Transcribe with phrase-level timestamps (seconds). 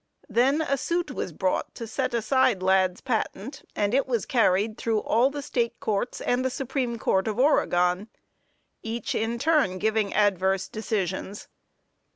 [0.27, 5.01] Then a suit was brought to set aside Ladd's patent, and it was carried through
[5.01, 8.07] all the State Courts and the Supreme Court of Oregon,
[8.81, 11.49] each, in turn, giving adverse decisions.